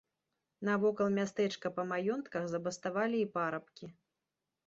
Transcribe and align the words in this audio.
Навокал 0.67 1.09
мястэчка 1.17 1.67
па 1.75 1.83
маёнтках 1.91 2.43
забаставалі 2.53 3.17
і 3.25 3.27
парабкі. 3.35 3.85